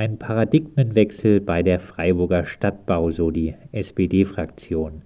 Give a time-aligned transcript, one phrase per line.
[0.00, 5.02] ein Paradigmenwechsel bei der Freiburger Stadtbau, so die SPD-Fraktion.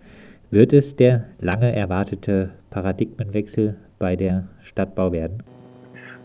[0.53, 5.43] Wird es der lange erwartete Paradigmenwechsel bei der Stadtbau werden?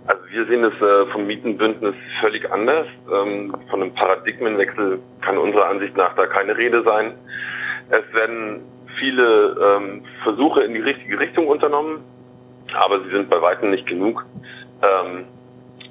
[0.05, 2.86] Also wir sehen es äh, vom Mietenbündnis völlig anders.
[3.12, 7.14] Ähm, von einem Paradigmenwechsel kann unserer Ansicht nach da keine Rede sein.
[7.90, 8.62] Es werden
[9.00, 12.02] viele ähm, Versuche in die richtige Richtung unternommen,
[12.76, 14.24] aber sie sind bei weitem nicht genug.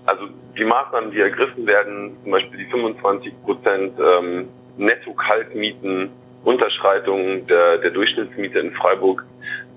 [0.08, 0.24] Also
[0.56, 4.48] die Maßnahmen, die ergriffen werden, zum Beispiel die 25 Prozent ähm,
[4.78, 6.08] Netto-Kaltmieten,
[6.44, 9.26] Unterschreitung der, der Durchschnittsmiete in Freiburg,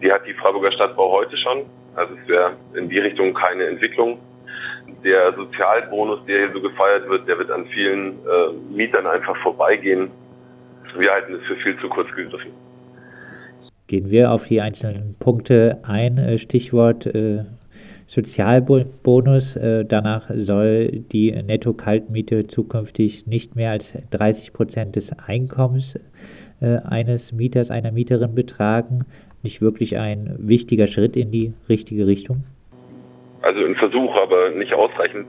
[0.02, 1.64] die hat die Freiburger Stadtbau heute schon.
[1.96, 4.20] Also es wäre in die Richtung keine Entwicklung.
[5.04, 10.10] Der Sozialbonus, der hier so gefeiert wird, der wird an vielen äh, Mietern einfach vorbeigehen.
[10.98, 12.52] Wir halten es für viel zu kurz gegriffen.
[13.88, 16.18] Gehen wir auf die einzelnen Punkte ein.
[16.18, 17.44] Äh, Stichwort äh,
[18.12, 19.56] Sozialbonus.
[19.56, 25.98] Äh, danach soll die Netto-Kaltmiete zukünftig nicht mehr als 30 Prozent des Einkommens
[26.60, 29.06] äh, eines Mieters, einer Mieterin betragen.
[29.44, 32.44] Nicht wirklich ein wichtiger Schritt in die richtige Richtung?
[33.44, 35.28] Also ein Versuch, aber nicht ausreichend.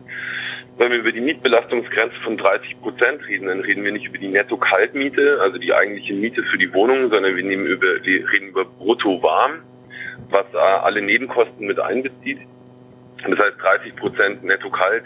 [0.76, 4.26] Wenn wir über die Mietbelastungsgrenze von 30 Prozent reden, dann reden wir nicht über die
[4.26, 8.64] Netto-Kaltmiete, also die eigentliche Miete für die Wohnung, sondern wir, nehmen über, wir reden über
[8.64, 9.60] Brutto-Warm,
[10.30, 12.38] was äh, alle Nebenkosten mit einbezieht.
[13.26, 15.04] Das heißt, 30 Prozent netto kalt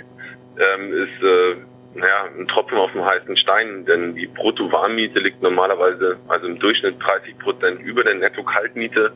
[0.59, 1.57] ähm, ist äh,
[1.97, 6.97] naja, ein Tropfen auf dem heißen Stein, denn die Brutto-Warmmiete liegt normalerweise, also im Durchschnitt
[7.01, 9.13] 30 Prozent über der Netto-Kaltmiete.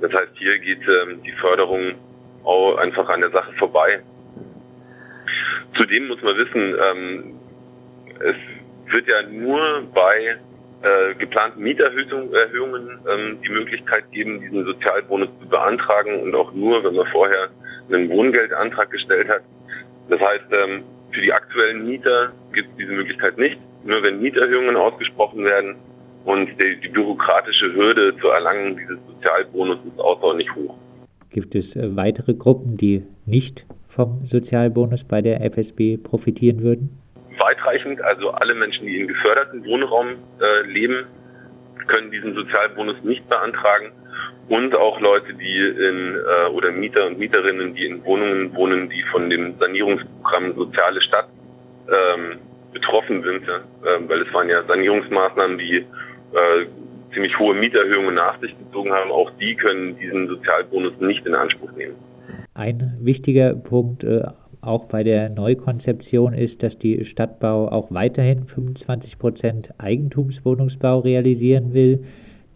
[0.00, 1.94] Das heißt, hier geht ähm, die Förderung
[2.44, 4.00] auch einfach an der Sache vorbei.
[5.76, 7.40] Zudem muss man wissen, ähm,
[8.20, 8.36] es
[8.92, 10.36] wird ja nur bei
[10.82, 16.94] äh, geplanten Mieterhöhungen ähm, die Möglichkeit geben, diesen Sozialbonus zu beantragen und auch nur, wenn
[16.94, 17.48] man vorher
[17.90, 19.42] einen Wohngeldantrag gestellt hat.
[20.08, 23.58] Das heißt, ähm, für die aktuellen Mieter gibt es diese Möglichkeit nicht.
[23.84, 25.76] Nur wenn Mieterhöhungen ausgesprochen werden
[26.24, 30.74] und die, die bürokratische Hürde zur Erlangung dieses Sozialbonus ist außerordentlich hoch.
[31.30, 36.98] Gibt es äh, weitere Gruppen, die nicht vom Sozialbonus bei der FSB profitieren würden?
[37.38, 40.08] Weitreichend, also alle Menschen, die in geförderten Wohnraum
[40.40, 41.06] äh, leben,
[41.88, 43.90] können diesen Sozialbonus nicht beantragen
[44.48, 49.02] und auch Leute, die in äh, oder Mieter und Mieterinnen, die in Wohnungen wohnen, die
[49.10, 51.28] von dem Sanierungsprogramm Soziale Stadt
[51.88, 52.38] ähm,
[52.72, 55.84] betroffen sind, äh, weil es waren ja Sanierungsmaßnahmen, die äh,
[57.12, 59.10] ziemlich hohe Mieterhöhungen nach sich gezogen haben.
[59.10, 61.94] Auch die können diesen Sozialbonus nicht in Anspruch nehmen.
[62.54, 64.22] Ein wichtiger Punkt äh,
[64.60, 72.04] auch bei der Neukonzeption ist, dass die Stadtbau auch weiterhin 25 Prozent Eigentumswohnungsbau realisieren will.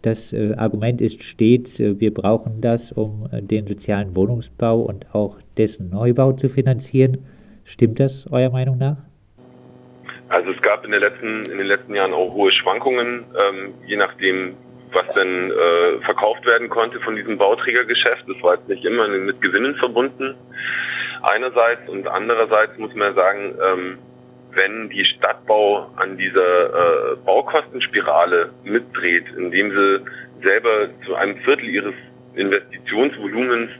[0.07, 5.05] Das äh, Argument ist stets, äh, wir brauchen das, um äh, den sozialen Wohnungsbau und
[5.13, 7.27] auch dessen Neubau zu finanzieren.
[7.65, 8.95] Stimmt das eurer Meinung nach?
[10.29, 14.55] Also es gab in, letzten, in den letzten Jahren auch hohe Schwankungen, ähm, je nachdem,
[14.93, 18.23] was denn äh, verkauft werden konnte von diesem Bauträgergeschäft.
[18.29, 20.35] Das war jetzt nicht immer mit Gewinnen verbunden.
[21.21, 23.97] Einerseits und andererseits muss man sagen, ähm,
[24.53, 29.99] wenn die Stadtbau an dieser äh, Baukostenspirale mitdreht, indem sie
[30.43, 31.93] selber zu einem Viertel ihres
[32.35, 33.71] Investitionsvolumens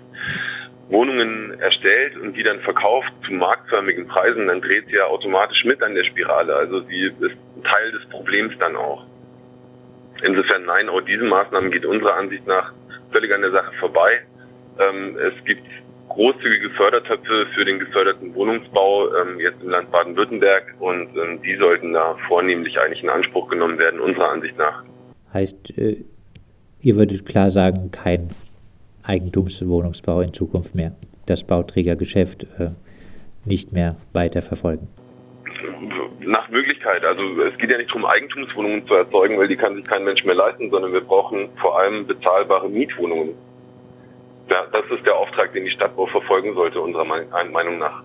[0.90, 5.84] Wohnungen erstellt und die dann verkauft zu marktförmigen Preisen, dann dreht sie ja automatisch mit
[5.84, 6.56] an der Spirale.
[6.56, 9.06] Also sie ist Teil des Problems dann auch.
[10.24, 12.72] Insofern nein, auch diese Maßnahmen geht unserer Ansicht nach
[13.12, 14.22] völlig an der Sache vorbei.
[14.80, 15.68] Ähm, es gibt
[16.18, 21.94] großzügige Fördertöpfe für den geförderten Wohnungsbau ähm, jetzt im Land Baden-Württemberg und ähm, die sollten
[21.94, 24.84] da vornehmlich eigentlich in Anspruch genommen werden, unserer Ansicht nach.
[25.32, 25.98] Heißt, äh,
[26.82, 28.32] ihr würdet klar sagen, kein
[29.04, 30.96] Eigentumswohnungsbau in Zukunft mehr,
[31.28, 32.72] das Bauträgergeschäft äh,
[33.46, 34.88] nicht mehr weiter verfolgen?
[36.22, 37.06] Nach Möglichkeit.
[37.06, 40.26] Also es geht ja nicht darum, Eigentumswohnungen zu erzeugen, weil die kann sich kein Mensch
[40.26, 43.36] mehr leisten, sondern wir brauchen vor allem bezahlbare Mietwohnungen.
[44.50, 48.04] Ja, das ist der Auftrag, den die Stadtbau verfolgen sollte, unserer Meinung nach.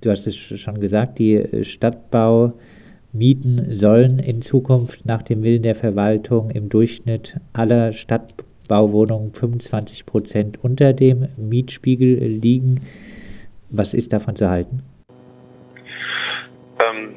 [0.00, 6.50] Du hast es schon gesagt, die Stadtbaumieten sollen in Zukunft nach dem Willen der Verwaltung
[6.50, 12.82] im Durchschnitt aller Stadtbauwohnungen 25 Prozent unter dem Mietspiegel liegen.
[13.70, 14.82] Was ist davon zu halten?
[16.80, 17.14] Ähm,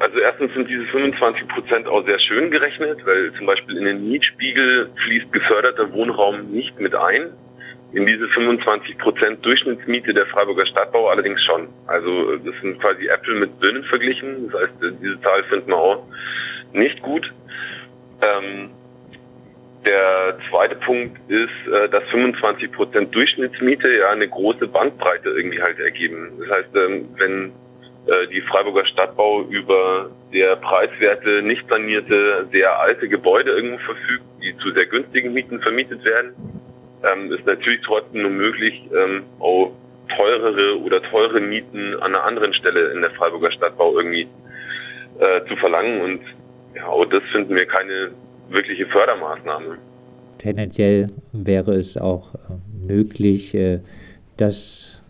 [0.00, 4.08] also erstens sind diese 25 Prozent auch sehr schön gerechnet, weil zum Beispiel in den
[4.08, 7.30] Mietspiegel fließt geförderter Wohnraum nicht mit ein
[7.92, 11.68] in diese 25 Prozent Durchschnittsmiete der Freiburger Stadtbau allerdings schon.
[11.86, 14.50] Also das sind quasi Äpfel mit Birnen verglichen.
[14.50, 16.02] Das heißt, diese Zahl finden wir auch
[16.72, 17.32] nicht gut.
[18.20, 18.70] Ähm,
[19.86, 25.78] der zweite Punkt ist, äh, dass 25 Prozent Durchschnittsmiete ja eine große Bandbreite irgendwie halt
[25.78, 26.32] ergeben.
[26.40, 27.52] Das heißt, ähm, wenn
[28.06, 34.54] äh, die Freiburger Stadtbau über sehr preiswerte, nicht sanierte, sehr alte Gebäude irgendwo verfügt, die
[34.58, 36.34] zu sehr günstigen Mieten vermietet werden,
[37.04, 39.72] ähm, ist natürlich trotzdem nur möglich, ähm, auch
[40.16, 44.26] teurere oder teure Mieten an einer anderen Stelle in der Freiburger Stadtbau irgendwie
[45.18, 46.00] äh, zu verlangen.
[46.00, 46.20] Und
[46.74, 48.10] ja, auch das finden wir keine
[48.48, 49.78] wirkliche Fördermaßnahme.
[50.38, 52.38] Tendenziell wäre es auch äh,
[52.86, 53.80] möglich, äh,
[54.36, 55.00] dass,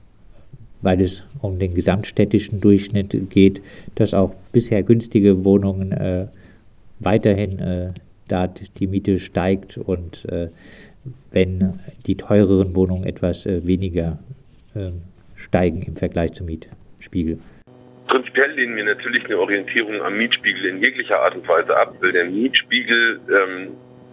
[0.80, 3.62] weil es um den gesamtstädtischen Durchschnitt geht,
[3.94, 6.26] dass auch bisher günstige Wohnungen äh,
[6.98, 7.92] weiterhin äh,
[8.26, 10.48] da die Miete steigt und äh,
[11.30, 14.18] wenn die teureren Wohnungen etwas äh, weniger
[14.74, 15.02] ähm,
[15.36, 17.38] steigen im Vergleich zum Mietspiegel.
[18.06, 22.12] Prinzipiell lehnen wir natürlich eine Orientierung am Mietspiegel in jeglicher Art und Weise ab, weil
[22.12, 23.68] der Mietspiegel ähm,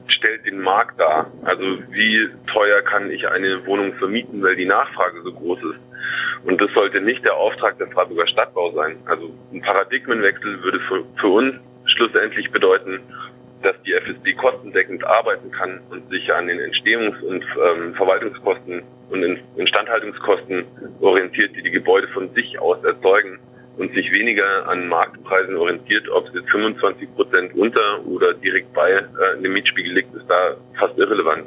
[0.07, 1.31] stellt den Markt dar.
[1.44, 5.80] Also wie teuer kann ich eine Wohnung vermieten, weil die Nachfrage so groß ist.
[6.45, 8.97] Und das sollte nicht der Auftrag der Freiburger Stadtbau sein.
[9.06, 11.56] Also ein Paradigmenwechsel würde für, für uns
[11.86, 13.00] schlussendlich bedeuten,
[13.66, 19.40] dass die FSB kostendeckend arbeiten kann und sich an den Entstehungs- und ähm, Verwaltungskosten und
[19.58, 20.64] Instandhaltungskosten
[21.02, 23.40] orientiert, die die Gebäude von sich aus erzeugen
[23.78, 28.92] und sich weniger an Marktpreisen orientiert, ob es jetzt 25 Prozent unter oder direkt bei
[28.92, 31.46] äh, dem Mietspiegel liegt, ist da fast irrelevant.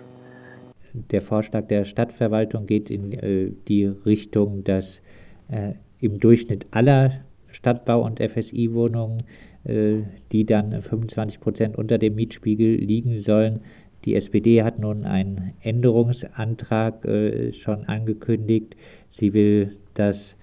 [0.93, 5.03] Der Vorschlag der Stadtverwaltung geht in äh, die Richtung, dass
[5.51, 9.25] äh, im Durchschnitt aller Stadtbau- und FSI-Wohnungen,
[9.69, 13.61] die dann 25 Prozent unter dem Mietspiegel liegen sollen,
[14.05, 18.77] die SPD hat nun einen Änderungsantrag äh, schon angekündigt.
[19.11, 20.37] Sie will, dass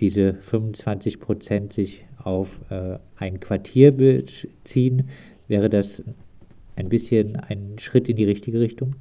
[0.00, 5.08] diese 25 Prozent sich auf äh, ein Quartier beziehen.
[5.46, 6.02] Wäre das
[6.76, 8.96] ein bisschen ein Schritt in die richtige Richtung?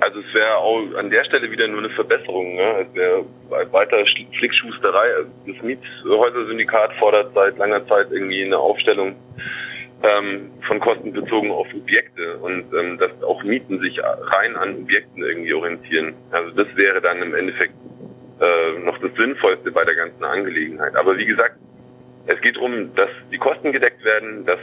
[0.00, 2.56] Also es wäre auch an der Stelle wieder nur eine Verbesserung.
[2.56, 2.86] Ne?
[2.88, 3.24] Es wäre
[3.72, 4.04] weiter
[4.38, 5.06] Flickschusterei.
[5.46, 9.16] Das Miethäuser-Syndikat fordert seit langer Zeit irgendwie eine Aufstellung
[10.02, 15.22] ähm, von Kosten bezogen auf Objekte und ähm, dass auch Mieten sich rein an Objekten
[15.22, 16.14] irgendwie orientieren.
[16.30, 17.74] Also das wäre dann im Endeffekt
[18.40, 20.94] äh, noch das Sinnvollste bei der ganzen Angelegenheit.
[20.96, 21.56] Aber wie gesagt,
[22.26, 24.58] es geht darum, dass die Kosten gedeckt werden, dass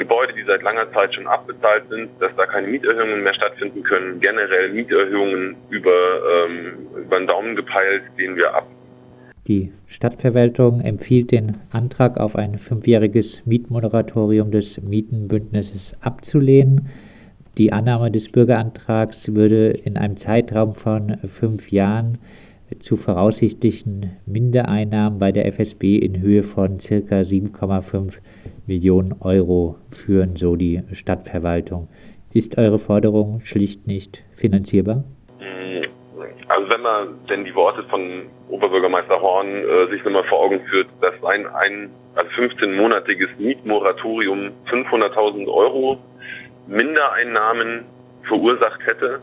[0.00, 4.18] Gebäude, die seit langer Zeit schon abbezahlt sind, dass da keine Mieterhöhungen mehr stattfinden können.
[4.18, 8.66] Generell Mieterhöhungen über, ähm, über den Daumen gepeilt lehnen wir ab.
[9.46, 16.88] Die Stadtverwaltung empfiehlt den Antrag auf ein fünfjähriges Mietmoratorium des Mietenbündnisses abzulehnen.
[17.58, 22.18] Die Annahme des Bürgerantrags würde in einem Zeitraum von fünf Jahren
[22.78, 27.20] zu voraussichtlichen Mindereinnahmen bei der FSB in Höhe von ca.
[27.20, 28.18] 7,5
[28.66, 31.88] Millionen Euro führen, so die Stadtverwaltung.
[32.32, 35.04] Ist eure Forderung schlicht nicht finanzierbar?
[36.48, 40.88] Also wenn man denn die Worte von Oberbürgermeister Horn äh, sich nochmal vor Augen führt,
[41.00, 45.98] dass ein, ein also 15-monatiges Mietmoratorium 500.000 Euro
[46.66, 47.84] Mindereinnahmen
[48.26, 49.20] verursacht hätte,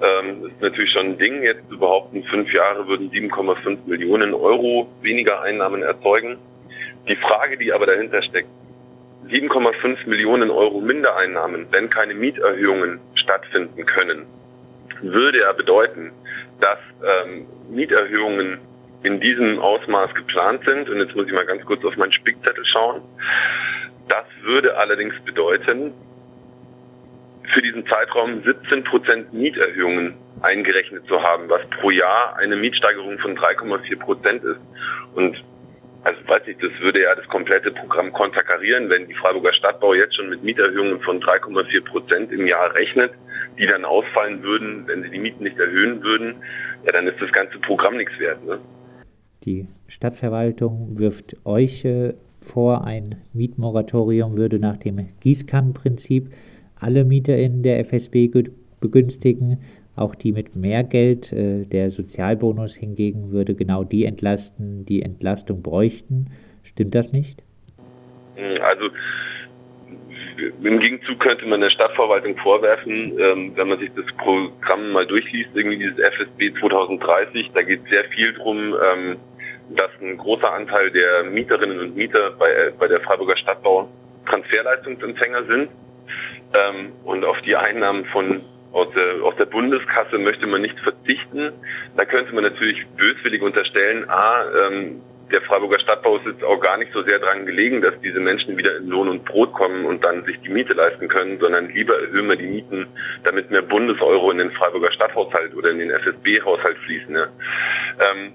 [0.00, 1.42] ähm, ist natürlich schon ein Ding.
[1.42, 6.38] Jetzt zu behaupten, fünf Jahre würden 7,5 Millionen Euro weniger Einnahmen erzeugen.
[7.08, 8.48] Die Frage, die aber dahinter steckt,
[9.28, 14.26] 7,5 Millionen Euro Mindereinnahmen, wenn keine Mieterhöhungen stattfinden können,
[15.02, 16.12] würde ja bedeuten,
[16.60, 18.58] dass ähm, Mieterhöhungen
[19.02, 20.88] in diesem Ausmaß geplant sind.
[20.88, 23.02] Und jetzt muss ich mal ganz kurz auf meinen Spickzettel schauen.
[24.08, 25.92] Das würde allerdings bedeuten,
[27.52, 33.36] für diesen Zeitraum 17 Prozent Mieterhöhungen eingerechnet zu haben, was pro Jahr eine Mietsteigerung von
[33.36, 34.60] 3,4 Prozent ist.
[35.14, 35.42] Und
[36.04, 40.14] also weiß ich, das würde ja das komplette Programm konterkarieren, wenn die Freiburger Stadtbau jetzt
[40.14, 43.12] schon mit Mieterhöhungen von 3,4 Prozent im Jahr rechnet,
[43.58, 46.36] die dann ausfallen würden, wenn sie die Mieten nicht erhöhen würden,
[46.84, 48.44] ja, dann ist das ganze Programm nichts wert.
[48.44, 48.60] Ne?
[49.44, 56.32] Die Stadtverwaltung wirft euch äh, vor, ein Mietmoratorium würde nach dem Gießkannenprinzip
[56.78, 58.30] alle MieterInnen der FSB
[58.80, 59.58] begünstigen,
[59.96, 61.32] auch die mit mehr Geld.
[61.32, 66.26] Äh, der Sozialbonus hingegen würde genau die entlasten, die Entlastung bräuchten.
[66.62, 67.42] Stimmt das nicht?
[68.36, 68.90] Hm, also
[70.62, 75.50] im Gegenzug könnte man der Stadtverwaltung vorwerfen, ähm, wenn man sich das Programm mal durchliest,
[75.54, 79.16] irgendwie dieses FSB 2030, da geht sehr viel drum, ähm,
[79.70, 83.88] dass ein großer Anteil der Mieterinnen und Mieter bei, äh, bei der Freiburger Stadtbau
[84.26, 85.68] Transferleistungsempfänger sind.
[86.54, 91.50] Ähm, und auf die Einnahmen von aus der, aus der Bundeskasse möchte man nicht verzichten.
[91.96, 95.00] Da könnte man natürlich böswillig unterstellen, a, ähm,
[95.32, 98.56] der Freiburger Stadtbau ist jetzt auch gar nicht so sehr daran gelegen, dass diese Menschen
[98.56, 101.98] wieder in Lohn und Brot kommen und dann sich die Miete leisten können, sondern lieber
[101.98, 102.86] erhöhen wir die Mieten,
[103.24, 107.14] damit mehr Bundeseuro in den Freiburger Stadthaushalt oder in den FSB-Haushalt fließen.
[107.14, 107.26] Ja.
[107.98, 108.32] Ähm,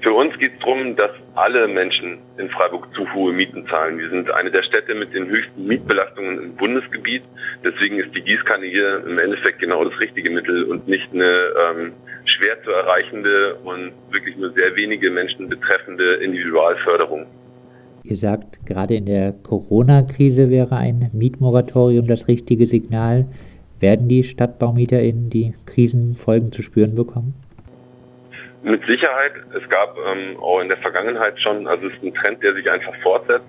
[0.00, 3.98] für uns geht es darum, dass alle Menschen in Freiburg zu hohe Mieten zahlen.
[3.98, 7.22] Wir sind eine der Städte mit den höchsten Mietbelastungen im Bundesgebiet.
[7.64, 11.92] Deswegen ist die Gießkanne hier im Endeffekt genau das richtige Mittel und nicht eine ähm,
[12.24, 17.26] schwer zu erreichende und wirklich nur sehr wenige Menschen betreffende Individualförderung.
[18.02, 23.26] Ihr sagt, gerade in der Corona-Krise wäre ein Mietmoratorium das richtige Signal.
[23.80, 27.34] Werden die StadtbaumieterInnen die Krisenfolgen zu spüren bekommen?
[28.62, 29.32] Mit Sicherheit.
[29.54, 32.68] Es gab ähm, auch in der Vergangenheit schon, also es ist ein Trend, der sich
[32.70, 33.46] einfach fortsetzt.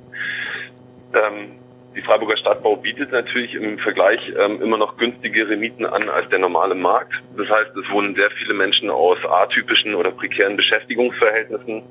[1.14, 1.54] Ähm,
[1.96, 6.40] die Freiburger Stadtbau bietet natürlich im Vergleich ähm, immer noch günstigere Mieten an als der
[6.40, 7.14] normale Markt.
[7.36, 11.82] Das heißt, es wohnen sehr viele Menschen aus atypischen oder prekären Beschäftigungsverhältnissen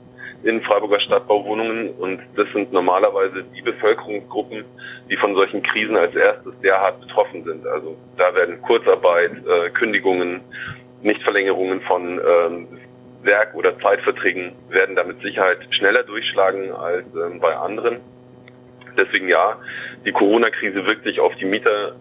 [0.45, 4.65] in Freiburger Stadtbauwohnungen und das sind normalerweise die Bevölkerungsgruppen,
[5.11, 7.67] die von solchen Krisen als erstes sehr hart betroffen sind.
[7.67, 10.41] Also da werden Kurzarbeit, äh, Kündigungen,
[11.03, 12.69] Nichtverlängerungen von ähm,
[13.23, 18.01] Werk- oder Zeitverträgen werden da mit Sicherheit schneller durchschlagen als ähm, bei anderen.
[18.97, 19.57] Deswegen ja,
[20.05, 21.95] die Corona-Krise wirkt sich auf die Mieter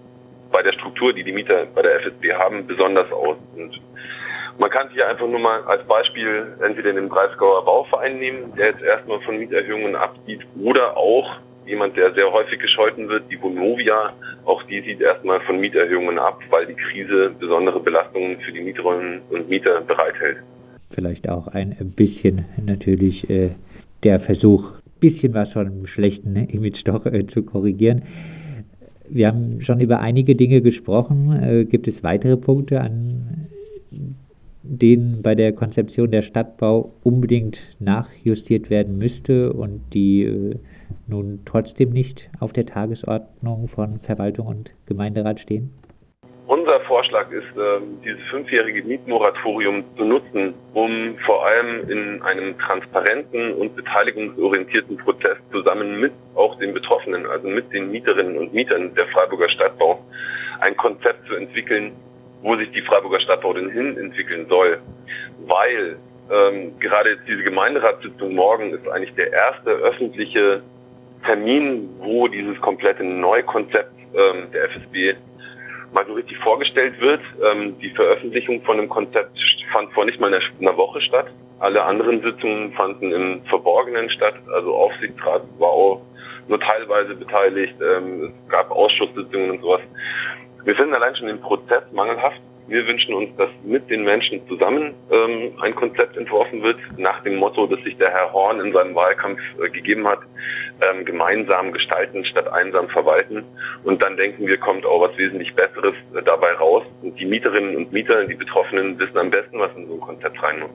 [0.52, 3.38] bei der Struktur, die die Mieter bei der FSB haben, besonders aus.
[3.56, 3.80] Und
[4.58, 8.82] man kann sich einfach nur mal als Beispiel entweder den Breisgauer Bauverein nehmen, der jetzt
[8.82, 14.14] erstmal von Mieterhöhungen absieht, oder auch jemand, der sehr häufig gescholten wird, die Vonovia,
[14.46, 19.22] auch die sieht erstmal von Mieterhöhungen ab, weil die Krise besondere Belastungen für die Mieterinnen
[19.30, 20.38] und Mieter bereithält
[20.98, 23.52] vielleicht auch ein bisschen natürlich äh,
[24.02, 28.02] der Versuch, ein bisschen was von einem schlechten Image doch äh, zu korrigieren.
[29.08, 31.40] Wir haben schon über einige Dinge gesprochen.
[31.40, 33.46] Äh, gibt es weitere Punkte, an
[34.64, 40.56] denen bei der Konzeption der Stadtbau unbedingt nachjustiert werden müsste und die äh,
[41.06, 45.70] nun trotzdem nicht auf der Tagesordnung von Verwaltung und Gemeinderat stehen?
[46.48, 53.52] Unser Vorschlag ist, ähm, dieses fünfjährige Mietmoratorium zu nutzen, um vor allem in einem transparenten
[53.56, 59.08] und beteiligungsorientierten Prozess zusammen mit auch den Betroffenen, also mit den Mieterinnen und Mietern der
[59.08, 60.02] Freiburger Stadtbau,
[60.62, 61.92] ein Konzept zu entwickeln,
[62.42, 64.80] wo sich die Freiburger Stadtbau denn hin entwickeln soll.
[65.48, 65.98] Weil
[66.32, 70.62] ähm, gerade jetzt diese Gemeinderatssitzung morgen ist eigentlich der erste öffentliche
[71.26, 75.16] Termin, wo dieses komplette Neukonzept ähm, der FSB
[75.98, 77.22] mal so richtig vorgestellt wird.
[77.44, 79.32] Ähm, die Veröffentlichung von dem Konzept
[79.74, 81.28] fand vor nicht mal einer, Woche statt.
[81.60, 84.36] Alle anderen Sitzungen fanden im Verborgenen statt.
[84.54, 86.02] Also Aufsichtsrat war auch
[86.48, 87.76] nur teilweise beteiligt.
[87.82, 89.82] Ähm, es gab Ausschusssitzungen und sowas.
[90.66, 92.42] Wir finden allein schon den Prozess mangelhaft.
[92.68, 97.38] Wir wünschen uns, dass mit den Menschen zusammen ähm, ein Konzept entworfen wird, nach dem
[97.38, 100.20] Motto, das sich der Herr Horn in seinem Wahlkampf äh, gegeben hat,
[100.82, 103.44] ähm, gemeinsam gestalten statt einsam verwalten.
[103.84, 106.84] Und dann denken wir, kommt auch was wesentlich Besseres äh, dabei raus.
[107.02, 110.42] Und die Mieterinnen und Mieter, die Betroffenen, wissen am besten, was in so ein Konzept
[110.42, 110.70] rein muss.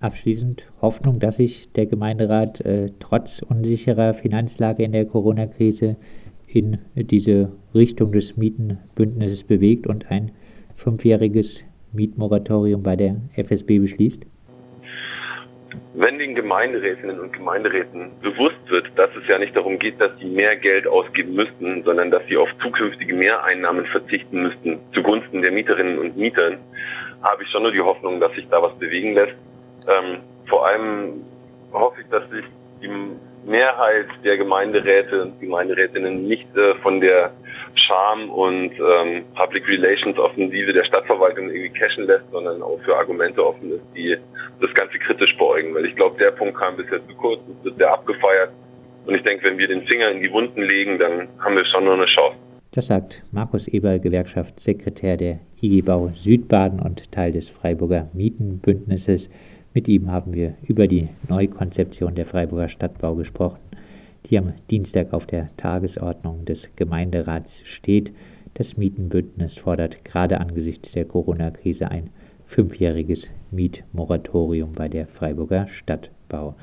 [0.00, 5.96] Abschließend Hoffnung, dass sich der Gemeinderat äh, trotz unsicherer Finanzlage in der Corona-Krise
[6.46, 10.32] in diese Richtung des Mietenbündnisses bewegt und ein
[10.74, 14.26] fünfjähriges Mietmoratorium bei der FSB beschließt?
[15.94, 20.26] Wenn den Gemeinderätinnen und Gemeinderäten bewusst wird, dass es ja nicht darum geht, dass sie
[20.26, 25.98] mehr Geld ausgeben müssten, sondern dass sie auf zukünftige Mehreinnahmen verzichten müssten zugunsten der Mieterinnen
[25.98, 26.58] und Mietern,
[27.22, 29.34] habe ich schon nur die Hoffnung, dass sich da was bewegen lässt.
[29.88, 30.18] Ähm,
[30.48, 31.24] vor allem
[31.72, 32.44] hoffe ich, dass sich
[32.82, 32.90] die
[33.46, 37.32] Mehrheit der Gemeinderäte und Gemeinderätinnen nicht äh, von der
[37.74, 43.46] Charme und ähm, Public Relations Offensive der Stadtverwaltung irgendwie cashen lässt, sondern auch für Argumente
[43.46, 44.16] offen ist, die
[44.60, 45.74] das Ganze kritisch beäugen.
[45.74, 48.50] Weil ich glaube, der Punkt kam bisher zu kurz, es wird sehr abgefeiert.
[49.06, 51.84] Und ich denke, wenn wir den Finger in die Wunden legen, dann haben wir schon
[51.84, 52.36] noch eine Chance.
[52.72, 59.30] Das sagt Markus Eberl, Gewerkschaftssekretär der IG Bau Südbaden und Teil des Freiburger Mietenbündnisses.
[59.72, 63.60] Mit ihm haben wir über die Neukonzeption der Freiburger Stadtbau gesprochen
[64.30, 68.12] die am Dienstag auf der Tagesordnung des Gemeinderats steht.
[68.54, 72.10] Das Mietenbündnis fordert gerade angesichts der Corona-Krise ein
[72.46, 76.54] fünfjähriges Mietmoratorium bei der Freiburger Stadtbau.